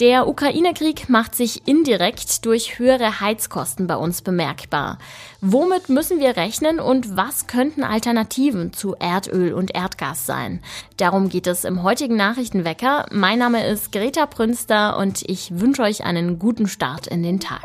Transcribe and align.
Der 0.00 0.28
Ukraine-Krieg 0.28 1.08
macht 1.08 1.34
sich 1.34 1.66
indirekt 1.66 2.44
durch 2.46 2.78
höhere 2.78 3.20
Heizkosten 3.20 3.88
bei 3.88 3.96
uns 3.96 4.22
bemerkbar. 4.22 4.98
Womit 5.40 5.88
müssen 5.88 6.20
wir 6.20 6.36
rechnen 6.36 6.78
und 6.78 7.16
was 7.16 7.48
könnten 7.48 7.82
Alternativen 7.82 8.72
zu 8.72 8.94
Erdöl 8.94 9.52
und 9.52 9.74
Erdgas 9.74 10.24
sein? 10.24 10.60
Darum 10.98 11.28
geht 11.28 11.48
es 11.48 11.64
im 11.64 11.82
heutigen 11.82 12.14
Nachrichtenwecker. 12.14 13.06
Mein 13.10 13.40
Name 13.40 13.66
ist 13.66 13.90
Greta 13.90 14.26
Prünster 14.26 14.98
und 14.98 15.22
ich 15.28 15.58
wünsche 15.58 15.82
euch 15.82 16.04
einen 16.04 16.38
guten 16.38 16.68
Start 16.68 17.08
in 17.08 17.24
den 17.24 17.40
Tag. 17.40 17.64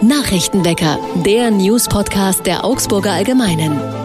Nachrichtenwecker, 0.00 0.98
der 1.24 1.52
News-Podcast 1.52 2.46
der 2.46 2.64
Augsburger 2.64 3.12
Allgemeinen. 3.12 3.97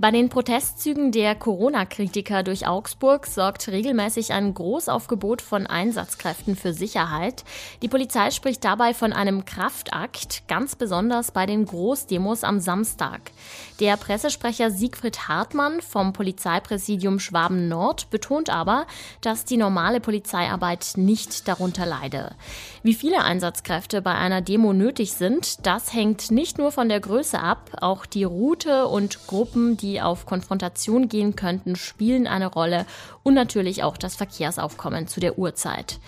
Bei 0.00 0.12
den 0.12 0.28
Protestzügen 0.28 1.10
der 1.10 1.34
Corona-Kritiker 1.34 2.44
durch 2.44 2.68
Augsburg 2.68 3.26
sorgt 3.26 3.66
regelmäßig 3.66 4.32
ein 4.32 4.54
Großaufgebot 4.54 5.42
von 5.42 5.66
Einsatzkräften 5.66 6.54
für 6.54 6.72
Sicherheit. 6.72 7.42
Die 7.82 7.88
Polizei 7.88 8.30
spricht 8.30 8.64
dabei 8.64 8.94
von 8.94 9.12
einem 9.12 9.44
Kraftakt, 9.44 10.46
ganz 10.46 10.76
besonders 10.76 11.32
bei 11.32 11.46
den 11.46 11.66
Großdemos 11.66 12.44
am 12.44 12.60
Samstag. 12.60 13.32
Der 13.80 13.96
Pressesprecher 13.96 14.70
Siegfried 14.70 15.26
Hartmann 15.26 15.80
vom 15.80 16.12
Polizeipräsidium 16.12 17.18
Schwaben 17.18 17.66
Nord 17.66 18.08
betont 18.10 18.50
aber, 18.50 18.86
dass 19.20 19.46
die 19.46 19.56
normale 19.56 19.98
Polizeiarbeit 19.98 20.92
nicht 20.94 21.48
darunter 21.48 21.86
leide. 21.86 22.36
Wie 22.84 22.94
viele 22.94 23.24
Einsatzkräfte 23.24 24.00
bei 24.00 24.14
einer 24.14 24.42
Demo 24.42 24.72
nötig 24.72 25.14
sind, 25.14 25.66
das 25.66 25.92
hängt 25.92 26.30
nicht 26.30 26.56
nur 26.56 26.70
von 26.70 26.88
der 26.88 27.00
Größe 27.00 27.40
ab, 27.40 27.72
auch 27.80 28.06
die 28.06 28.22
Route 28.22 28.86
und 28.86 29.26
Gruppen, 29.26 29.76
die 29.76 29.87
die 29.88 30.02
auf 30.02 30.26
Konfrontation 30.26 31.08
gehen 31.08 31.34
könnten, 31.34 31.74
spielen 31.74 32.26
eine 32.26 32.46
Rolle 32.46 32.84
und 33.22 33.34
natürlich 33.34 33.82
auch 33.82 33.96
das 33.96 34.16
Verkehrsaufkommen 34.16 35.08
zu 35.08 35.18
der 35.18 35.38
Uhrzeit. 35.38 35.98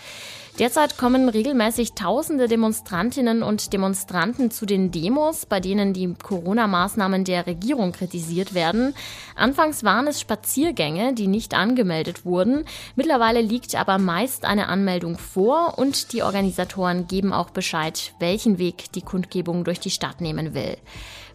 Derzeit 0.58 0.98
kommen 0.98 1.30
regelmäßig 1.30 1.94
tausende 1.94 2.46
Demonstrantinnen 2.46 3.42
und 3.42 3.72
Demonstranten 3.72 4.50
zu 4.50 4.66
den 4.66 4.90
Demos, 4.90 5.46
bei 5.46 5.58
denen 5.58 5.94
die 5.94 6.12
Corona-Maßnahmen 6.12 7.24
der 7.24 7.46
Regierung 7.46 7.92
kritisiert 7.92 8.52
werden. 8.52 8.94
Anfangs 9.36 9.84
waren 9.84 10.06
es 10.06 10.20
Spaziergänge, 10.20 11.14
die 11.14 11.28
nicht 11.28 11.54
angemeldet 11.54 12.26
wurden. 12.26 12.64
Mittlerweile 12.94 13.40
liegt 13.40 13.74
aber 13.74 13.96
meist 13.96 14.44
eine 14.44 14.68
Anmeldung 14.68 15.16
vor 15.16 15.78
und 15.78 16.12
die 16.12 16.22
Organisatoren 16.22 17.06
geben 17.06 17.32
auch 17.32 17.50
Bescheid, 17.50 18.12
welchen 18.18 18.58
Weg 18.58 18.92
die 18.92 19.02
Kundgebung 19.02 19.64
durch 19.64 19.80
die 19.80 19.90
Stadt 19.90 20.20
nehmen 20.20 20.52
will. 20.52 20.76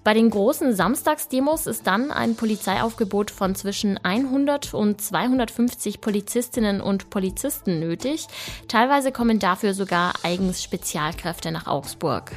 Bei 0.06 0.14
den 0.14 0.30
großen 0.30 0.75
Samstagsdemos 0.75 1.66
ist 1.66 1.88
dann 1.88 2.11
ein 2.11 2.36
Polizeiaufgebot 2.36 3.31
von 3.31 3.56
zwischen 3.56 3.98
100 3.98 4.75
und 4.75 5.02
250 5.02 6.00
Polizistinnen 6.00 6.80
und 6.80 7.09
Polizisten 7.09 7.80
nötig. 7.80 8.28
Teilweise 8.67 9.12
kommen 9.12 9.39
dafür 9.39 9.73
sogar 9.73 10.14
eigens 10.22 10.62
Spezialkräfte 10.62 11.52
nach 11.52 11.66
Augsburg. 11.66 12.34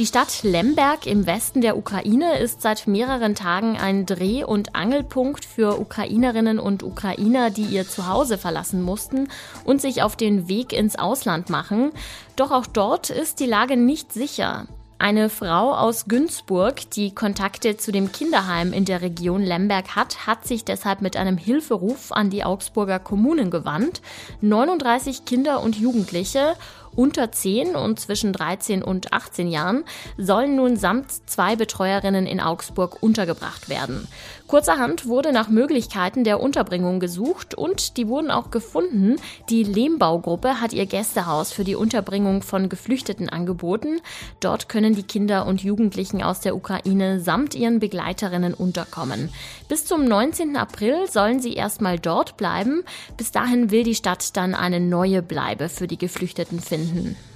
Die 0.00 0.06
Stadt 0.06 0.44
Lemberg 0.44 1.04
im 1.04 1.26
Westen 1.26 1.60
der 1.60 1.76
Ukraine 1.76 2.38
ist 2.38 2.62
seit 2.62 2.86
mehreren 2.86 3.34
Tagen 3.34 3.76
ein 3.76 4.06
Dreh- 4.06 4.44
und 4.44 4.74
Angelpunkt 4.74 5.44
für 5.44 5.78
Ukrainerinnen 5.78 6.58
und 6.58 6.82
Ukrainer, 6.82 7.50
die 7.50 7.64
ihr 7.66 7.86
Zuhause 7.86 8.38
verlassen 8.38 8.80
mussten 8.80 9.28
und 9.66 9.82
sich 9.82 10.02
auf 10.02 10.16
den 10.16 10.48
Weg 10.48 10.72
ins 10.72 10.98
Ausland 10.98 11.50
machen. 11.50 11.92
Doch 12.34 12.50
auch 12.50 12.64
dort 12.64 13.10
ist 13.10 13.40
die 13.40 13.46
Lage 13.46 13.76
nicht 13.76 14.10
sicher. 14.14 14.66
Eine 14.98 15.28
Frau 15.30 15.74
aus 15.74 16.06
Günzburg, 16.08 16.90
die 16.90 17.14
Kontakte 17.14 17.76
zu 17.76 17.92
dem 17.92 18.10
Kinderheim 18.10 18.72
in 18.72 18.86
der 18.86 19.00
Region 19.00 19.42
Lemberg 19.42 19.96
hat, 19.96 20.26
hat 20.26 20.46
sich 20.46 20.64
deshalb 20.64 21.00
mit 21.02 21.16
einem 21.16 21.38
Hilferuf 21.38 22.12
an 22.12 22.28
die 22.28 22.44
Augsburger 22.44 22.98
Kommunen 22.98 23.50
gewandt. 23.50 24.02
39 24.40 25.24
Kinder 25.24 25.62
und 25.62 25.76
Jugendliche 25.76 26.54
unter 26.96 27.30
10 27.30 27.76
und 27.76 28.00
zwischen 28.00 28.32
13 28.32 28.82
und 28.82 29.12
18 29.12 29.48
Jahren 29.48 29.84
sollen 30.18 30.56
nun 30.56 30.76
samt 30.76 31.10
zwei 31.28 31.56
Betreuerinnen 31.56 32.26
in 32.26 32.40
Augsburg 32.40 33.02
untergebracht 33.02 33.68
werden. 33.68 34.08
Kurzerhand 34.46 35.06
wurde 35.06 35.32
nach 35.32 35.48
Möglichkeiten 35.48 36.24
der 36.24 36.40
Unterbringung 36.40 36.98
gesucht 36.98 37.54
und 37.54 37.96
die 37.96 38.08
wurden 38.08 38.32
auch 38.32 38.50
gefunden. 38.50 39.14
Die 39.48 39.62
Lehmbaugruppe 39.62 40.60
hat 40.60 40.72
ihr 40.72 40.86
Gästehaus 40.86 41.52
für 41.52 41.62
die 41.62 41.76
Unterbringung 41.76 42.42
von 42.42 42.68
Geflüchteten 42.68 43.28
angeboten. 43.28 44.00
Dort 44.40 44.68
können 44.68 44.96
die 44.96 45.04
Kinder 45.04 45.46
und 45.46 45.62
Jugendlichen 45.62 46.20
aus 46.20 46.40
der 46.40 46.56
Ukraine 46.56 47.20
samt 47.20 47.54
ihren 47.54 47.78
Begleiterinnen 47.78 48.52
unterkommen. 48.52 49.30
Bis 49.68 49.84
zum 49.84 50.04
19. 50.04 50.56
April 50.56 51.06
sollen 51.08 51.38
sie 51.38 51.54
erstmal 51.54 52.00
dort 52.00 52.36
bleiben. 52.36 52.82
Bis 53.16 53.30
dahin 53.30 53.70
will 53.70 53.84
die 53.84 53.94
Stadt 53.94 54.36
dann 54.36 54.56
eine 54.56 54.80
neue 54.80 55.22
Bleibe 55.22 55.68
für 55.68 55.86
die 55.86 55.98
Geflüchteten 55.98 56.58
finden. 56.58 56.79
Hmm. 56.80 57.29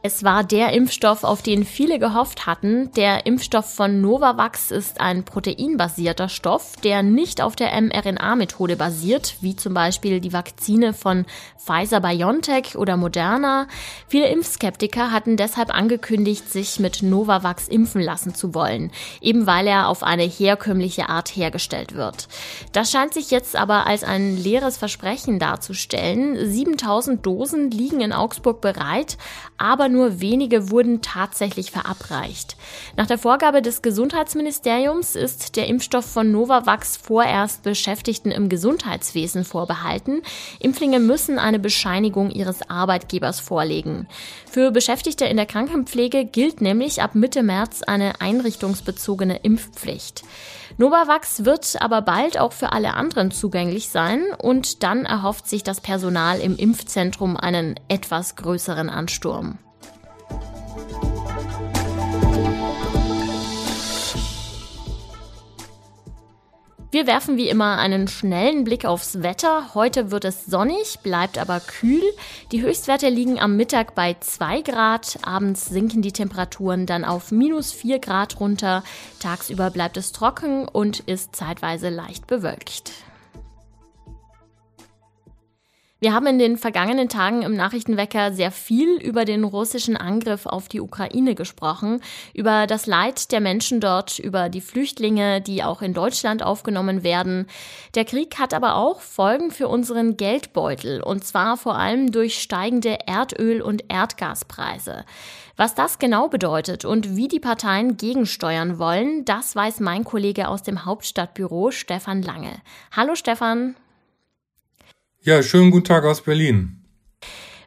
Es 0.00 0.22
war 0.22 0.44
der 0.44 0.72
Impfstoff, 0.74 1.24
auf 1.24 1.42
den 1.42 1.64
viele 1.64 1.98
gehofft 1.98 2.46
hatten. 2.46 2.92
Der 2.92 3.26
Impfstoff 3.26 3.74
von 3.74 4.00
Novavax 4.00 4.70
ist 4.70 5.00
ein 5.00 5.24
proteinbasierter 5.24 6.28
Stoff, 6.28 6.76
der 6.84 7.02
nicht 7.02 7.42
auf 7.42 7.56
der 7.56 7.78
mRNA-Methode 7.80 8.76
basiert, 8.76 9.34
wie 9.40 9.56
zum 9.56 9.74
Beispiel 9.74 10.20
die 10.20 10.32
Vakzine 10.32 10.94
von 10.94 11.26
Pfizer 11.58 12.00
BioNTech 12.00 12.76
oder 12.76 12.96
Moderna. 12.96 13.66
Viele 14.06 14.28
Impfskeptiker 14.28 15.10
hatten 15.10 15.36
deshalb 15.36 15.74
angekündigt, 15.74 16.48
sich 16.48 16.78
mit 16.78 17.02
Novavax 17.02 17.66
impfen 17.66 18.00
lassen 18.00 18.36
zu 18.36 18.54
wollen, 18.54 18.92
eben 19.20 19.48
weil 19.48 19.66
er 19.66 19.88
auf 19.88 20.04
eine 20.04 20.22
herkömmliche 20.22 21.08
Art 21.08 21.28
hergestellt 21.30 21.96
wird. 21.96 22.28
Das 22.72 22.92
scheint 22.92 23.14
sich 23.14 23.32
jetzt 23.32 23.56
aber 23.56 23.86
als 23.88 24.04
ein 24.04 24.36
leeres 24.36 24.76
Versprechen 24.76 25.40
darzustellen. 25.40 26.48
7000 26.48 27.26
Dosen 27.26 27.72
liegen 27.72 28.00
in 28.00 28.12
Augsburg 28.12 28.60
bereit, 28.60 29.18
aber 29.58 29.87
nur 29.88 30.20
wenige 30.20 30.70
wurden 30.70 31.02
tatsächlich 31.02 31.70
verabreicht. 31.70 32.56
Nach 32.96 33.06
der 33.06 33.18
Vorgabe 33.18 33.62
des 33.62 33.82
Gesundheitsministeriums 33.82 35.14
ist 35.14 35.56
der 35.56 35.66
Impfstoff 35.66 36.04
von 36.04 36.30
Novavax 36.30 36.96
vorerst 36.96 37.62
Beschäftigten 37.62 38.30
im 38.30 38.48
Gesundheitswesen 38.48 39.44
vorbehalten. 39.44 40.22
Impflinge 40.60 41.00
müssen 41.00 41.38
eine 41.38 41.58
Bescheinigung 41.58 42.30
ihres 42.30 42.68
Arbeitgebers 42.68 43.40
vorlegen. 43.40 44.06
Für 44.50 44.70
Beschäftigte 44.70 45.24
in 45.24 45.36
der 45.36 45.46
Krankenpflege 45.46 46.24
gilt 46.24 46.60
nämlich 46.60 47.02
ab 47.02 47.14
Mitte 47.14 47.42
März 47.42 47.82
eine 47.82 48.20
einrichtungsbezogene 48.20 49.40
Impfpflicht. 49.42 50.24
Novavax 50.80 51.44
wird 51.44 51.82
aber 51.82 52.02
bald 52.02 52.38
auch 52.38 52.52
für 52.52 52.70
alle 52.70 52.94
anderen 52.94 53.32
zugänglich 53.32 53.88
sein 53.88 54.22
und 54.38 54.84
dann 54.84 55.06
erhofft 55.06 55.48
sich 55.48 55.64
das 55.64 55.80
Personal 55.80 56.38
im 56.38 56.56
Impfzentrum 56.56 57.36
einen 57.36 57.74
etwas 57.88 58.36
größeren 58.36 58.88
Ansturm. 58.88 59.58
Wir 66.98 67.06
werfen 67.06 67.36
wie 67.36 67.48
immer 67.48 67.78
einen 67.78 68.08
schnellen 68.08 68.64
Blick 68.64 68.84
aufs 68.84 69.22
Wetter. 69.22 69.72
Heute 69.72 70.10
wird 70.10 70.24
es 70.24 70.46
sonnig, 70.46 70.98
bleibt 71.04 71.38
aber 71.38 71.60
kühl. 71.60 72.02
Die 72.50 72.60
Höchstwerte 72.60 73.08
liegen 73.08 73.38
am 73.38 73.56
Mittag 73.56 73.94
bei 73.94 74.16
2 74.18 74.62
Grad. 74.62 75.16
Abends 75.22 75.66
sinken 75.66 76.02
die 76.02 76.10
Temperaturen 76.10 76.86
dann 76.86 77.04
auf 77.04 77.30
minus 77.30 77.70
4 77.70 78.00
Grad 78.00 78.40
runter. 78.40 78.82
Tagsüber 79.20 79.70
bleibt 79.70 79.96
es 79.96 80.10
trocken 80.10 80.66
und 80.66 80.98
ist 80.98 81.36
zeitweise 81.36 81.88
leicht 81.88 82.26
bewölkt. 82.26 82.90
Wir 86.00 86.14
haben 86.14 86.28
in 86.28 86.38
den 86.38 86.58
vergangenen 86.58 87.08
Tagen 87.08 87.42
im 87.42 87.56
Nachrichtenwecker 87.56 88.32
sehr 88.32 88.52
viel 88.52 89.02
über 89.02 89.24
den 89.24 89.42
russischen 89.42 89.96
Angriff 89.96 90.46
auf 90.46 90.68
die 90.68 90.80
Ukraine 90.80 91.34
gesprochen, 91.34 92.00
über 92.34 92.68
das 92.68 92.86
Leid 92.86 93.32
der 93.32 93.40
Menschen 93.40 93.80
dort, 93.80 94.20
über 94.20 94.48
die 94.48 94.60
Flüchtlinge, 94.60 95.40
die 95.40 95.64
auch 95.64 95.82
in 95.82 95.94
Deutschland 95.94 96.44
aufgenommen 96.44 97.02
werden. 97.02 97.48
Der 97.96 98.04
Krieg 98.04 98.38
hat 98.38 98.54
aber 98.54 98.76
auch 98.76 99.00
Folgen 99.00 99.50
für 99.50 99.66
unseren 99.66 100.16
Geldbeutel, 100.16 101.02
und 101.02 101.24
zwar 101.24 101.56
vor 101.56 101.76
allem 101.76 102.12
durch 102.12 102.40
steigende 102.40 102.98
Erdöl- 103.08 103.60
und 103.60 103.82
Erdgaspreise. 103.88 105.04
Was 105.56 105.74
das 105.74 105.98
genau 105.98 106.28
bedeutet 106.28 106.84
und 106.84 107.16
wie 107.16 107.26
die 107.26 107.40
Parteien 107.40 107.96
gegensteuern 107.96 108.78
wollen, 108.78 109.24
das 109.24 109.56
weiß 109.56 109.80
mein 109.80 110.04
Kollege 110.04 110.46
aus 110.46 110.62
dem 110.62 110.84
Hauptstadtbüro 110.84 111.72
Stefan 111.72 112.22
Lange. 112.22 112.52
Hallo 112.92 113.16
Stefan. 113.16 113.74
Ja, 115.22 115.42
schönen 115.42 115.70
guten 115.70 115.84
Tag 115.84 116.04
aus 116.04 116.22
Berlin. 116.22 116.84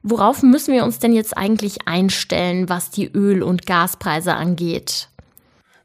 Worauf 0.03 0.42
müssen 0.42 0.74
wir 0.74 0.83
uns 0.83 1.00
denn 1.00 1.13
jetzt 1.13 1.38
eigentlich 1.38 1.88
einstellen, 1.88 2.69
was 2.69 2.89
die 2.89 3.12
Öl- 3.12 3.44
und 3.44 3.65
Gaspreise 3.65 4.33
angeht? 4.33 5.09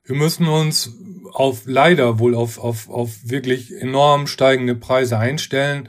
Wir 0.04 0.14
müssen 0.14 0.46
uns 0.46 0.92
auf 1.32 1.62
leider 1.66 2.20
wohl 2.20 2.34
auf, 2.34 2.58
auf, 2.58 2.88
auf 2.88 3.10
wirklich 3.24 3.74
enorm 3.80 4.28
steigende 4.28 4.76
Preise 4.76 5.18
einstellen. 5.18 5.88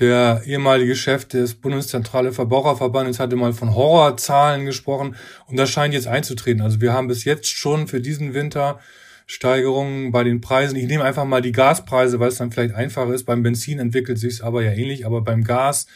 Der 0.00 0.42
ehemalige 0.44 0.96
Chef 0.96 1.26
des 1.26 1.54
Bundeszentrale 1.54 2.32
Verbraucherverbandes 2.32 3.20
hatte 3.20 3.36
mal 3.36 3.52
von 3.52 3.74
Horrorzahlen 3.74 4.66
gesprochen 4.66 5.14
und 5.46 5.56
das 5.56 5.70
scheint 5.70 5.94
jetzt 5.94 6.08
einzutreten. 6.08 6.62
Also 6.62 6.80
wir 6.80 6.92
haben 6.92 7.06
bis 7.06 7.24
jetzt 7.24 7.48
schon 7.48 7.86
für 7.86 8.00
diesen 8.00 8.34
Winter 8.34 8.80
Steigerungen 9.26 10.12
bei 10.12 10.24
den 10.24 10.40
Preisen. 10.40 10.76
Ich 10.76 10.86
nehme 10.86 11.04
einfach 11.04 11.24
mal 11.24 11.42
die 11.42 11.52
Gaspreise, 11.52 12.20
weil 12.20 12.28
es 12.28 12.36
dann 12.36 12.52
vielleicht 12.52 12.74
einfacher 12.74 13.12
ist. 13.12 13.24
Beim 13.24 13.42
Benzin 13.42 13.78
entwickelt 13.78 14.18
sich 14.18 14.34
es 14.34 14.40
aber 14.40 14.62
ja 14.62 14.72
ähnlich, 14.72 15.06
aber 15.06 15.22
beim 15.22 15.44
Gas 15.44 15.86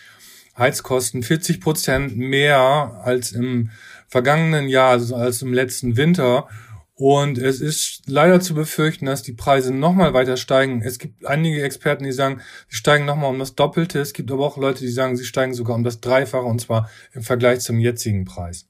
Heizkosten 0.56 1.22
40 1.22 1.60
Prozent 1.60 2.16
mehr 2.16 3.02
als 3.04 3.32
im 3.32 3.70
vergangenen 4.08 4.68
Jahr, 4.68 4.90
also 4.90 5.14
als 5.14 5.42
im 5.42 5.52
letzten 5.52 5.96
Winter. 5.96 6.48
Und 6.94 7.36
es 7.36 7.60
ist 7.60 8.04
leider 8.06 8.40
zu 8.40 8.54
befürchten, 8.54 9.04
dass 9.04 9.22
die 9.22 9.34
Preise 9.34 9.74
nochmal 9.74 10.14
weiter 10.14 10.38
steigen. 10.38 10.80
Es 10.80 10.98
gibt 10.98 11.26
einige 11.26 11.62
Experten, 11.62 12.04
die 12.04 12.12
sagen, 12.12 12.40
sie 12.68 12.76
steigen 12.76 13.04
nochmal 13.04 13.28
um 13.30 13.38
das 13.38 13.54
Doppelte. 13.54 14.00
Es 14.00 14.14
gibt 14.14 14.32
aber 14.32 14.46
auch 14.46 14.56
Leute, 14.56 14.80
die 14.80 14.90
sagen, 14.90 15.14
sie 15.16 15.26
steigen 15.26 15.52
sogar 15.52 15.76
um 15.76 15.84
das 15.84 16.00
Dreifache 16.00 16.44
und 16.44 16.62
zwar 16.62 16.88
im 17.12 17.22
Vergleich 17.22 17.60
zum 17.60 17.78
jetzigen 17.78 18.24
Preis. 18.24 18.66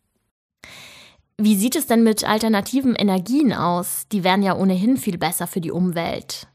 Wie 1.38 1.56
sieht 1.56 1.76
es 1.76 1.86
denn 1.86 2.02
mit 2.02 2.24
alternativen 2.24 2.94
Energien 2.94 3.52
aus? 3.52 4.06
Die 4.10 4.24
wären 4.24 4.42
ja 4.42 4.56
ohnehin 4.56 4.96
viel 4.96 5.18
besser 5.18 5.46
für 5.46 5.60
die 5.60 5.70
Umwelt. 5.70 6.48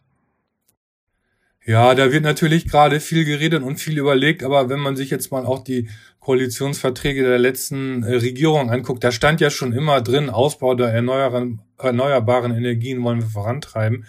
Ja, 1.64 1.94
da 1.94 2.12
wird 2.12 2.24
natürlich 2.24 2.68
gerade 2.68 3.00
viel 3.00 3.24
geredet 3.24 3.62
und 3.62 3.80
viel 3.80 4.00
überlegt, 4.00 4.44
aber 4.44 4.70
wenn 4.70 4.80
man 4.80 4.96
sich 4.96 5.12
jetzt 5.12 5.32
mal 5.32 5.46
auch 5.46 5.64
die 5.64 5.90
Koalitionsverträge 6.20 7.22
der 7.22 7.38
letzten 7.38 8.02
äh, 8.02 8.16
Regierung 8.16 8.72
anguckt, 8.72 9.04
da 9.04 9.12
stand 9.12 9.40
ja 9.42 9.52
schon 9.52 9.72
immer 9.72 10.02
drin, 10.02 10.32
Ausbau 10.32 10.74
der 10.74 10.88
erneuerbaren, 10.88 11.60
Energien 12.56 13.04
wollen 13.04 13.22
wir 13.22 13.28
vorantreiben. 13.28 14.06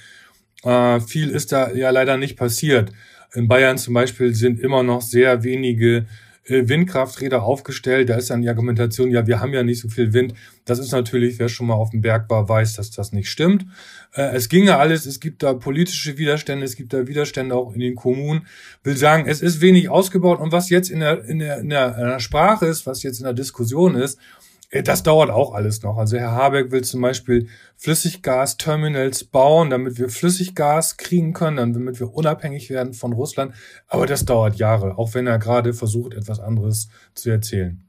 Äh, 0.62 1.00
viel 1.00 1.28
ist 1.28 1.52
da 1.52 1.70
ja 1.72 1.90
leider 1.90 2.16
nicht 2.16 2.38
passiert. 2.38 2.92
In 3.34 3.48
Bayern 3.48 3.76
zum 3.76 3.92
Beispiel 3.92 4.34
sind 4.34 4.58
immer 4.58 4.82
noch 4.82 5.02
sehr 5.02 5.42
wenige 5.44 6.06
Windkrafträder 6.46 7.42
aufgestellt. 7.42 8.08
Da 8.08 8.16
ist 8.16 8.30
dann 8.30 8.42
die 8.42 8.48
Argumentation, 8.48 9.10
ja, 9.10 9.26
wir 9.26 9.40
haben 9.40 9.52
ja 9.52 9.62
nicht 9.62 9.80
so 9.80 9.88
viel 9.88 10.12
Wind. 10.12 10.34
Das 10.64 10.78
ist 10.78 10.92
natürlich, 10.92 11.38
wer 11.38 11.48
schon 11.48 11.68
mal 11.68 11.74
auf 11.74 11.90
dem 11.90 12.00
Berg 12.00 12.28
war, 12.30 12.48
weiß, 12.48 12.74
dass 12.74 12.90
das 12.90 13.12
nicht 13.12 13.30
stimmt. 13.30 13.66
Äh, 14.14 14.34
es 14.34 14.48
ginge 14.48 14.76
alles, 14.76 15.06
es 15.06 15.20
gibt 15.20 15.42
da 15.42 15.54
politische 15.54 16.18
Widerstände, 16.18 16.64
es 16.64 16.76
gibt 16.76 16.92
da 16.92 17.06
Widerstände 17.06 17.54
auch 17.54 17.72
in 17.74 17.80
den 17.80 17.94
Kommunen. 17.94 18.46
Will 18.82 18.96
sagen, 18.96 19.26
es 19.26 19.40
ist 19.40 19.60
wenig 19.60 19.88
ausgebaut 19.88 20.40
und 20.40 20.52
was 20.52 20.70
jetzt 20.70 20.90
in 20.90 21.00
der, 21.00 21.24
in 21.24 21.38
der, 21.38 21.58
in 21.58 21.70
der, 21.70 21.96
in 21.96 22.06
der 22.08 22.20
Sprache 22.20 22.66
ist, 22.66 22.86
was 22.86 23.02
jetzt 23.02 23.18
in 23.18 23.24
der 23.24 23.34
Diskussion 23.34 23.94
ist, 23.94 24.18
äh, 24.18 24.51
das 24.80 25.02
dauert 25.02 25.30
auch 25.30 25.52
alles 25.52 25.82
noch. 25.82 25.98
Also 25.98 26.16
Herr 26.16 26.32
Habeck 26.32 26.70
will 26.72 26.82
zum 26.82 27.02
Beispiel 27.02 27.48
Flüssiggasterminals 27.76 29.24
bauen, 29.24 29.68
damit 29.68 29.98
wir 29.98 30.08
Flüssiggas 30.08 30.96
kriegen 30.96 31.34
können, 31.34 31.74
damit 31.74 32.00
wir 32.00 32.14
unabhängig 32.14 32.70
werden 32.70 32.94
von 32.94 33.12
Russland. 33.12 33.54
Aber 33.86 34.06
das 34.06 34.24
dauert 34.24 34.56
Jahre, 34.56 34.96
auch 34.96 35.12
wenn 35.14 35.26
er 35.26 35.38
gerade 35.38 35.74
versucht, 35.74 36.14
etwas 36.14 36.40
anderes 36.40 36.88
zu 37.14 37.28
erzählen. 37.28 37.84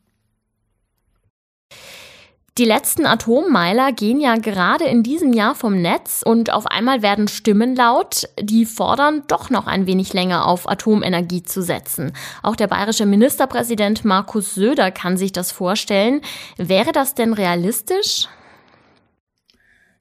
Die 2.59 2.65
letzten 2.65 3.07
Atommeiler 3.07 3.91
gehen 3.93 4.21
ja 4.21 4.35
gerade 4.35 4.83
in 4.83 5.01
diesem 5.01 5.33
Jahr 5.33 5.55
vom 5.55 5.81
Netz 5.81 6.21
und 6.23 6.53
auf 6.53 6.67
einmal 6.67 7.01
werden 7.01 7.27
Stimmen 7.27 7.75
laut, 7.75 8.29
die 8.39 8.65
fordern, 8.65 9.23
doch 9.27 9.49
noch 9.49 9.65
ein 9.65 9.87
wenig 9.87 10.13
länger 10.13 10.45
auf 10.45 10.69
Atomenergie 10.69 11.41
zu 11.41 11.63
setzen. 11.63 12.13
Auch 12.43 12.55
der 12.55 12.67
bayerische 12.67 13.07
Ministerpräsident 13.07 14.05
Markus 14.05 14.53
Söder 14.53 14.91
kann 14.91 15.17
sich 15.17 15.31
das 15.31 15.51
vorstellen. 15.51 16.21
Wäre 16.57 16.91
das 16.91 17.15
denn 17.15 17.33
realistisch? 17.33 18.27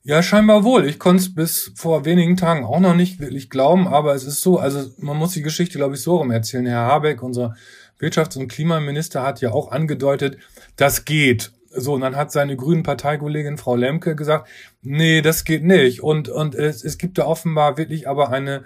Ja, 0.03 0.23
scheinbar 0.23 0.63
wohl. 0.63 0.85
Ich 0.85 0.99
konnte 0.99 1.23
es 1.23 1.35
bis 1.35 1.73
vor 1.75 2.05
wenigen 2.05 2.37
Tagen 2.37 2.67
auch 2.67 2.81
noch 2.81 2.95
nicht 2.95 3.19
wirklich 3.19 3.49
glauben, 3.49 3.89
aber 3.89 4.15
es 4.15 4.25
ist 4.25 4.43
so, 4.43 4.59
also 4.59 4.91
man 4.99 5.17
muss 5.17 5.33
die 5.33 5.43
Geschichte, 5.43 5.79
glaube 5.79 5.95
ich, 5.95 6.03
so 6.03 6.17
rum 6.17 6.31
erzählen. 6.31 6.67
Herr 6.67 6.85
Habeck, 6.85 7.23
unser 7.23 7.55
Wirtschafts- 7.99 8.37
und 8.37 8.49
Klimaminister, 8.49 9.23
hat 9.23 9.41
ja 9.41 9.53
auch 9.53 9.71
angedeutet, 9.71 10.37
das 10.77 11.07
geht. 11.07 11.53
So, 11.75 11.95
und 11.95 12.03
dann 12.03 12.17
hat 12.17 12.33
seine 12.33 12.57
grünen 12.57 12.83
Parteikollegin 12.83 13.59
Frau 13.59 13.77
Lemke 13.77 14.15
gesagt, 14.15 14.49
nee, 14.83 15.23
das 15.23 15.45
geht 15.45 15.65
nicht. 15.65 16.03
Und, 16.03 16.29
und 16.29 16.55
es, 16.55 16.85
es 16.85 16.99
gibt 16.99 17.19
da 17.19 17.27
offenbar 17.27 17.77
wirklich 17.79 18.09
aber 18.09 18.31
eine, 18.31 18.65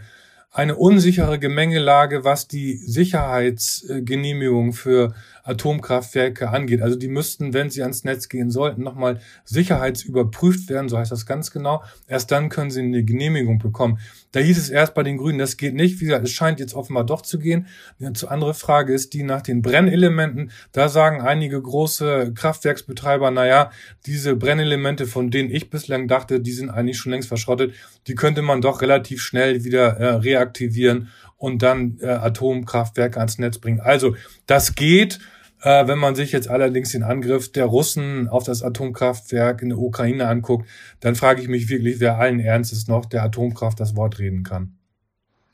eine 0.57 0.77
unsichere 0.77 1.39
Gemengelage, 1.39 2.25
was 2.25 2.49
die 2.49 2.77
Sicherheitsgenehmigung 2.77 4.73
für 4.73 5.15
Atomkraftwerke 5.45 6.49
angeht. 6.49 6.81
Also 6.81 6.97
die 6.97 7.09
müssten, 7.09 7.53
wenn 7.53 7.69
sie 7.69 7.83
ans 7.83 8.05
Netz 8.05 8.29
gehen 8.29 8.51
sollten, 8.51 8.83
nochmal 8.83 9.21
sicherheitsüberprüft 9.45 10.71
werden, 10.71 10.89
so 10.89 10.99
heißt 10.99 11.13
das 11.13 11.27
ganz 11.27 11.51
genau. 11.51 11.83
Erst 12.09 12.33
dann 12.33 12.49
können 12.49 12.71
sie 12.71 12.81
eine 12.81 13.05
Genehmigung 13.05 13.59
bekommen. 13.59 13.99
Da 14.37 14.43
hieß 14.43 14.59
es 14.59 14.69
erst 14.69 14.93
bei 14.93 15.03
den 15.03 15.17
Grünen, 15.17 15.39
das 15.39 15.57
geht 15.57 15.75
nicht. 15.75 15.99
Wie 15.99 16.05
gesagt, 16.05 16.27
es 16.27 16.31
scheint 16.31 16.61
jetzt 16.61 16.75
offenbar 16.75 17.07
doch 17.07 17.23
zu 17.23 17.39
gehen. 17.39 17.69
Eine 17.99 18.13
andere 18.29 18.53
Frage 18.53 18.93
ist 18.93 19.15
die 19.15 19.23
nach 19.23 19.41
den 19.41 19.63
Brennelementen. 19.63 20.51
Da 20.73 20.91
sagen 20.91 21.23
einige 21.23 21.59
große 21.63 22.35
Kraftwerksbetreiber, 22.35 23.31
naja, 23.31 23.71
diese 24.05 24.37
Brennelemente, 24.37 25.07
von 25.07 25.31
denen 25.31 25.51
ich 25.51 25.71
bislang 25.71 26.07
dachte, 26.07 26.39
die 26.39 26.53
sind 26.53 26.69
eigentlich 26.69 26.99
schon 26.99 27.13
längst 27.13 27.29
verschrottet, 27.29 27.73
die 28.09 28.15
könnte 28.15 28.43
man 28.43 28.61
doch 28.61 28.83
relativ 28.83 29.23
schnell 29.23 29.65
wieder 29.65 29.97
äh, 29.97 30.17
reaktivieren 30.17 31.09
und 31.39 31.63
dann 31.63 31.97
äh, 32.03 32.09
Atomkraftwerke 32.09 33.19
ans 33.19 33.39
Netz 33.39 33.57
bringen. 33.57 33.81
Also 33.81 34.17
das 34.45 34.75
geht. 34.75 35.19
Äh, 35.67 35.89
wenn 35.89 35.99
man 35.99 36.15
sich 36.15 36.31
jetzt 36.31 36.49
allerdings 36.49 36.93
den 36.93 37.03
Angriff 37.03 37.51
der 37.51 37.65
Russen 37.65 38.29
auf 38.29 38.45
das 38.45 38.63
Atomkraftwerk 38.63 39.63
in 39.63 39.71
der 39.71 39.79
Ukraine 39.79 40.29
anguckt, 40.29 40.69
dann 41.01 41.17
frage 41.17 41.43
ich 41.43 41.49
mich 41.49 41.69
wirklich, 41.69 41.99
wer 41.99 42.19
allen 42.19 42.39
Ernstes 42.39 42.87
noch 42.87 43.05
der 43.05 43.25
Atomkraft 43.25 43.81
das 43.81 43.97
Wort 43.97 44.21
reden 44.21 44.45
kann. 44.45 44.79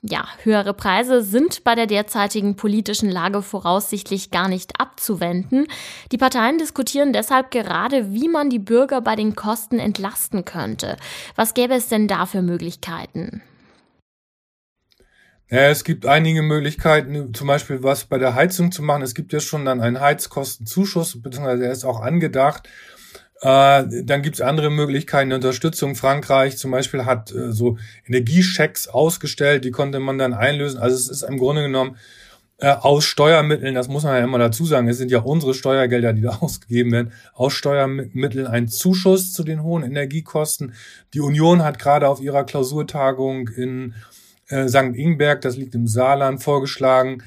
Ja, 0.02 0.26
höhere 0.42 0.74
Preise 0.74 1.22
sind 1.22 1.64
bei 1.64 1.74
der 1.74 1.86
derzeitigen 1.86 2.56
politischen 2.56 3.08
Lage 3.08 3.40
voraussichtlich 3.40 4.30
gar 4.30 4.48
nicht 4.48 4.78
abzuwenden. 4.78 5.66
Die 6.10 6.18
Parteien 6.18 6.58
diskutieren 6.58 7.14
deshalb 7.14 7.50
gerade, 7.50 8.12
wie 8.12 8.28
man 8.28 8.50
die 8.50 8.58
Bürger 8.58 9.00
bei 9.00 9.16
den 9.16 9.34
Kosten 9.34 9.78
entlasten 9.78 10.44
könnte. 10.44 10.98
Was 11.36 11.54
gäbe 11.54 11.72
es 11.72 11.88
denn 11.88 12.06
da 12.06 12.26
für 12.26 12.42
Möglichkeiten? 12.42 13.40
Ja, 15.52 15.68
es 15.68 15.84
gibt 15.84 16.06
einige 16.06 16.40
Möglichkeiten, 16.40 17.34
zum 17.34 17.46
Beispiel 17.46 17.82
was 17.82 18.06
bei 18.06 18.16
der 18.16 18.34
Heizung 18.34 18.72
zu 18.72 18.82
machen. 18.82 19.02
Es 19.02 19.14
gibt 19.14 19.34
ja 19.34 19.40
schon 19.40 19.66
dann 19.66 19.82
einen 19.82 20.00
Heizkostenzuschuss, 20.00 21.20
beziehungsweise 21.20 21.66
er 21.66 21.72
ist 21.72 21.84
auch 21.84 22.00
angedacht. 22.00 22.70
Äh, 23.42 23.84
dann 24.02 24.22
gibt 24.22 24.36
es 24.36 24.40
andere 24.40 24.70
Möglichkeiten 24.70 25.30
Unterstützung. 25.30 25.94
Frankreich 25.94 26.56
zum 26.56 26.70
Beispiel 26.70 27.04
hat 27.04 27.32
äh, 27.32 27.52
so 27.52 27.76
Energiechecks 28.06 28.88
ausgestellt, 28.88 29.66
die 29.66 29.72
konnte 29.72 30.00
man 30.00 30.16
dann 30.16 30.32
einlösen. 30.32 30.80
Also 30.80 30.96
es 30.96 31.10
ist 31.10 31.20
im 31.22 31.36
Grunde 31.36 31.64
genommen 31.64 31.98
äh, 32.56 32.68
aus 32.68 33.04
Steuermitteln, 33.04 33.74
das 33.74 33.88
muss 33.88 34.04
man 34.04 34.16
ja 34.16 34.24
immer 34.24 34.38
dazu 34.38 34.64
sagen, 34.64 34.88
es 34.88 34.96
sind 34.96 35.10
ja 35.10 35.18
unsere 35.18 35.52
Steuergelder, 35.52 36.14
die 36.14 36.22
da 36.22 36.30
ausgegeben 36.40 36.92
werden, 36.92 37.12
aus 37.34 37.52
Steuermitteln 37.52 38.46
ein 38.46 38.68
Zuschuss 38.68 39.34
zu 39.34 39.44
den 39.44 39.62
hohen 39.62 39.82
Energiekosten. 39.82 40.72
Die 41.12 41.20
Union 41.20 41.62
hat 41.62 41.78
gerade 41.78 42.08
auf 42.08 42.22
ihrer 42.22 42.44
Klausurtagung 42.44 43.48
in 43.48 43.92
äh, 44.48 44.68
St. 44.68 44.94
Ingberg, 44.94 45.40
das 45.40 45.56
liegt 45.56 45.74
im 45.74 45.86
Saarland, 45.86 46.42
vorgeschlagen, 46.42 47.22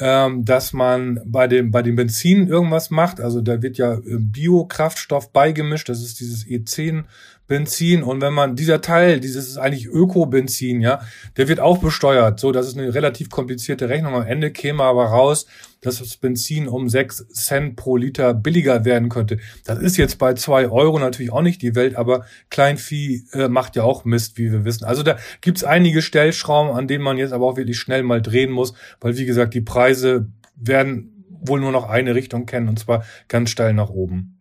ähm, 0.00 0.44
dass 0.44 0.72
man 0.72 1.20
bei 1.24 1.46
dem, 1.46 1.70
bei 1.70 1.82
dem 1.82 1.96
Benzin 1.96 2.48
irgendwas 2.48 2.90
macht. 2.90 3.20
Also 3.20 3.40
da 3.40 3.62
wird 3.62 3.78
ja 3.78 3.94
äh, 3.94 4.18
Biokraftstoff 4.18 5.32
beigemischt, 5.32 5.88
das 5.88 6.02
ist 6.02 6.20
dieses 6.20 6.44
E10 6.46 7.04
Benzin. 7.46 8.02
Und 8.02 8.20
wenn 8.20 8.32
man 8.32 8.56
dieser 8.56 8.80
Teil, 8.80 9.20
dieses 9.20 9.48
ist 9.48 9.58
eigentlich 9.58 9.86
Öko-Benzin, 9.86 10.80
ja, 10.80 11.00
der 11.36 11.48
wird 11.48 11.60
auch 11.60 11.78
besteuert. 11.78 12.40
So, 12.40 12.52
das 12.52 12.66
ist 12.66 12.78
eine 12.78 12.94
relativ 12.94 13.30
komplizierte 13.30 13.88
Rechnung. 13.88 14.14
Am 14.14 14.26
Ende 14.26 14.50
käme 14.50 14.82
aber 14.82 15.06
raus, 15.06 15.46
dass 15.80 15.98
das 15.98 16.16
Benzin 16.16 16.66
um 16.68 16.88
sechs 16.88 17.26
Cent 17.28 17.76
pro 17.76 17.96
Liter 17.96 18.32
billiger 18.32 18.84
werden 18.84 19.10
könnte. 19.10 19.38
Das 19.64 19.78
ist 19.78 19.96
jetzt 19.98 20.18
bei 20.18 20.32
zwei 20.34 20.68
Euro 20.68 20.98
natürlich 20.98 21.32
auch 21.32 21.42
nicht 21.42 21.60
die 21.60 21.74
Welt, 21.74 21.96
aber 21.96 22.24
Kleinvieh 22.48 23.24
äh, 23.32 23.48
macht 23.48 23.76
ja 23.76 23.82
auch 23.82 24.04
Mist, 24.04 24.38
wie 24.38 24.50
wir 24.50 24.64
wissen. 24.64 24.84
Also 24.84 25.02
da 25.02 25.18
gibt's 25.42 25.64
einige 25.64 26.00
Stellschrauben, 26.00 26.74
an 26.74 26.88
denen 26.88 27.04
man 27.04 27.18
jetzt 27.18 27.32
aber 27.32 27.46
auch 27.46 27.56
wirklich 27.56 27.78
schnell 27.78 28.02
mal 28.02 28.22
drehen 28.22 28.50
muss, 28.50 28.72
weil 29.00 29.18
wie 29.18 29.26
gesagt, 29.26 29.52
die 29.52 29.60
Preise 29.60 30.30
werden 30.56 31.10
wohl 31.28 31.60
nur 31.60 31.72
noch 31.72 31.88
eine 31.88 32.14
Richtung 32.14 32.46
kennen, 32.46 32.68
und 32.68 32.78
zwar 32.78 33.04
ganz 33.28 33.50
steil 33.50 33.74
nach 33.74 33.90
oben. 33.90 34.33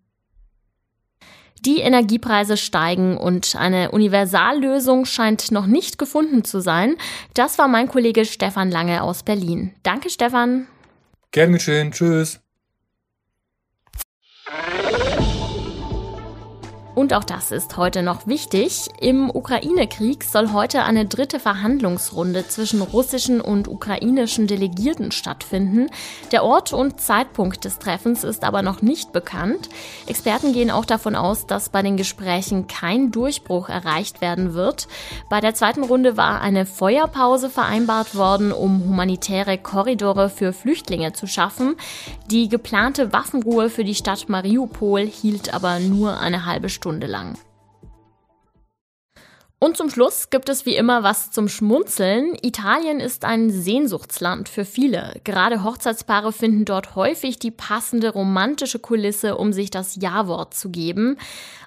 Die 1.65 1.79
Energiepreise 1.79 2.57
steigen 2.57 3.15
und 3.15 3.55
eine 3.55 3.91
Universallösung 3.91 5.05
scheint 5.05 5.49
noch 5.51 5.65
nicht 5.65 5.97
gefunden 5.97 6.43
zu 6.43 6.59
sein. 6.59 6.95
Das 7.33 7.57
war 7.57 7.69
mein 7.69 7.87
Kollege 7.87 8.25
Stefan 8.25 8.69
Lange 8.69 9.01
aus 9.01 9.23
Berlin. 9.23 9.73
Danke, 9.81 10.09
Stefan. 10.09 10.67
Gern 11.31 11.53
geschehen. 11.53 11.93
Tschüss. 11.93 12.42
Und 16.95 17.11
auch 17.13 17.23
das 17.23 17.51
ist 17.51 17.75
heute 17.75 18.03
noch 18.03 18.27
wichtig. 18.27 18.87
Im 18.99 19.31
Ukraine-Krieg 19.31 20.23
soll 20.23 20.53
heute 20.53 20.83
eine 20.83 21.05
dritte 21.05 21.39
Verhandlungsrunde 21.39 22.47
zwischen 22.47 22.83
russischen 22.83 23.41
und 23.41 23.67
ukrainischen 23.67 24.45
Delegierten 24.45 25.11
stattfinden. 25.11 25.89
Der 26.31 26.43
Ort 26.43 26.71
und 26.71 27.01
Zeitpunkt 27.01 27.65
des 27.65 27.79
Treffens 27.79 28.23
ist 28.23 28.43
aber 28.43 28.61
noch 28.61 28.83
nicht 28.83 29.11
bekannt. 29.11 29.69
Experten 30.05 30.53
gehen 30.53 30.69
auch 30.69 30.85
davon 30.85 31.15
aus, 31.15 31.47
dass 31.47 31.69
bei 31.69 31.81
den 31.81 31.97
Gesprächen 31.97 32.67
kein 32.67 33.11
Durchbruch 33.11 33.69
erreicht 33.69 34.21
werden 34.21 34.53
wird. 34.53 34.87
Bei 35.29 35.41
der 35.41 35.55
zweiten 35.55 35.83
Runde 35.83 36.15
war 36.15 36.41
eine 36.41 36.67
Feuerpause 36.67 37.49
vereinbart 37.49 38.13
worden, 38.13 38.51
um 38.51 38.83
humanitäre 38.83 39.57
Korridore 39.57 40.29
für 40.29 40.53
Flüchtlinge 40.53 41.13
zu 41.13 41.25
schaffen. 41.25 41.75
Die 42.29 42.49
geplante 42.49 43.11
Waffenruhe 43.13 43.71
für 43.71 43.83
die 43.83 43.95
Stadt 43.95 44.29
Mariupol 44.29 45.07
hielt 45.07 45.55
aber 45.55 45.79
nur 45.79 46.19
eine 46.19 46.45
halbe 46.45 46.69
Stunde. 46.69 46.82
Stunde 46.83 47.07
lang. 47.07 47.31
Und 49.63 49.77
zum 49.77 49.89
Schluss 49.89 50.29
gibt 50.29 50.49
es 50.49 50.65
wie 50.65 50.75
immer 50.75 51.03
was 51.03 51.31
zum 51.31 51.47
Schmunzeln. 51.47 52.35
Italien 52.41 52.99
ist 52.99 53.23
ein 53.23 53.49
Sehnsuchtsland 53.49 54.49
für 54.49 54.65
viele. 54.65 55.21
Gerade 55.23 55.63
Hochzeitspaare 55.63 56.33
finden 56.33 56.65
dort 56.65 56.95
häufig 56.95 57.39
die 57.39 57.49
passende 57.49 58.09
romantische 58.09 58.79
Kulisse, 58.79 59.37
um 59.37 59.53
sich 59.53 59.71
das 59.71 59.95
Ja-Wort 59.95 60.53
zu 60.53 60.69
geben. 60.69 61.15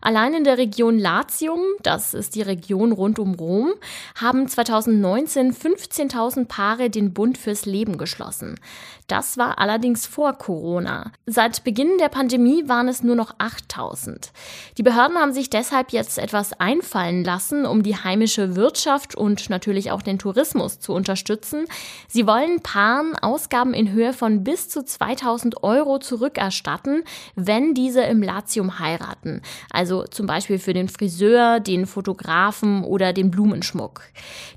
Allein 0.03 0.35
in 0.35 0.45
der 0.45 0.59
Region 0.59 0.99
Latium, 0.99 1.61
das 1.83 2.13
ist 2.13 2.35
die 2.35 2.43
Region 2.43 2.93
rund 2.93 3.19
um 3.19 3.35
Rom, 3.35 3.73
haben 4.15 4.47
2019 4.47 5.55
15.000 5.55 6.45
Paare 6.49 6.91
den 6.91 7.15
Bund 7.15 7.39
fürs 7.39 7.65
Leben 7.65 7.97
geschlossen. 7.97 8.61
Das 9.07 9.39
war 9.39 9.59
allerdings 9.59 10.05
vor 10.07 10.35
Corona. 10.35 11.13
Seit 11.27 11.65
Beginn 11.65 11.97
der 11.99 12.09
Pandemie 12.09 12.69
waren 12.69 12.89
es 12.89 13.03
nur 13.03 13.17
noch 13.17 13.37
8000. 13.39 14.33
Die 14.77 14.83
Behörden 14.83 15.17
haben 15.17 15.33
sich 15.33 15.49
deshalb 15.49 15.93
jetzt 15.93 16.19
etwas 16.19 16.53
einfallen 16.61 17.25
lassen, 17.25 17.65
um 17.67 17.86
die 17.87 17.97
heimische 17.97 18.57
Wirtschaft 18.57 19.15
und 19.15 19.49
natürlich 19.49 19.93
auch 19.93 20.03
den 20.03 20.19
Tourismus 20.19 20.81
zu 20.81 20.93
unterstützen. 20.93 21.67
Sie 22.09 22.27
wollen 22.27 22.61
Paaren 22.61 23.17
Ausgaben 23.17 23.73
in 23.73 23.93
Höhe 23.93 24.13
von 24.13 24.43
bis 24.43 24.69
zu 24.69 24.85
2000 24.85 25.63
Euro 25.63 25.99
zurückerstatten, 25.99 27.05
wenn 27.37 27.75
diese 27.75 28.03
im 28.03 28.23
Latium 28.23 28.81
heiraten. 28.81 29.41
Also 29.71 30.03
zum 30.05 30.27
Beispiel 30.27 30.59
für 30.59 30.75
den 30.75 30.89
Friseur, 30.89 31.61
den 31.61 31.87
Fotografen 31.87 32.83
oder 32.83 33.13
den 33.13 33.31
Blumenschmuck. 33.31 34.03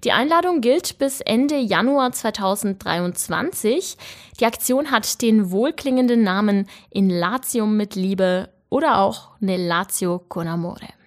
Die 0.04 0.12
Einladung 0.12 0.62
gilt 0.62 0.98
bis 0.98 1.22
Ende 1.22 1.58
Januar 1.58 2.12
2023. 2.12 3.96
Die 4.40 4.46
Aktion 4.46 4.90
hat 4.90 5.22
den 5.22 5.52
wohlklingenden 5.52 6.24
Namen 6.24 6.68
In 6.90 7.12
Latium 7.12 7.78
mit 7.78 7.94
Liebe 7.96 8.50
oder 8.70 9.00
auch 9.00 9.30
Nel 9.40 9.68
Lazio 9.68 10.20
con 10.28 10.48
Amore. 10.48 10.99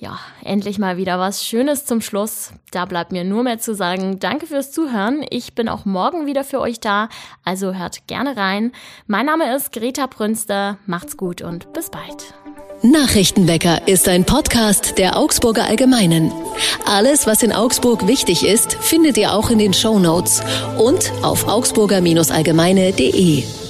Ja, 0.00 0.20
endlich 0.44 0.78
mal 0.78 0.96
wieder 0.96 1.18
was 1.18 1.44
Schönes 1.44 1.84
zum 1.84 2.00
Schluss. 2.00 2.52
Da 2.70 2.84
bleibt 2.84 3.10
mir 3.10 3.24
nur 3.24 3.42
mehr 3.42 3.58
zu 3.58 3.74
sagen, 3.74 4.20
danke 4.20 4.46
fürs 4.46 4.70
Zuhören. 4.70 5.26
Ich 5.30 5.54
bin 5.54 5.68
auch 5.68 5.84
morgen 5.84 6.26
wieder 6.26 6.44
für 6.44 6.60
euch 6.60 6.78
da, 6.78 7.08
also 7.44 7.74
hört 7.74 8.06
gerne 8.06 8.36
rein. 8.36 8.70
Mein 9.08 9.26
Name 9.26 9.56
ist 9.56 9.72
Greta 9.72 10.06
Brünster. 10.06 10.78
Macht's 10.86 11.16
gut 11.16 11.42
und 11.42 11.72
bis 11.72 11.90
bald. 11.90 12.32
Nachrichtenwecker 12.82 13.88
ist 13.88 14.08
ein 14.08 14.24
Podcast 14.24 14.98
der 14.98 15.16
Augsburger 15.16 15.64
Allgemeinen. 15.64 16.30
Alles, 16.86 17.26
was 17.26 17.42
in 17.42 17.52
Augsburg 17.52 18.06
wichtig 18.06 18.46
ist, 18.46 18.74
findet 18.74 19.18
ihr 19.18 19.32
auch 19.32 19.50
in 19.50 19.58
den 19.58 19.74
Show 19.74 19.98
Notes 19.98 20.42
und 20.78 21.12
auf 21.22 21.48
augsburger-allgemeine.de. 21.48 23.67